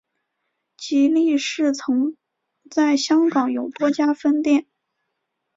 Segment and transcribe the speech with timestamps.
[0.77, 2.17] 吉利市曾
[2.71, 4.65] 在香港有多家分店。